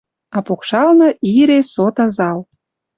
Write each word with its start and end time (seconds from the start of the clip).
А 0.39 0.41
покшалны 0.47 1.11
ире, 1.35 1.59
соты 1.73 2.11
зал. 2.21 2.39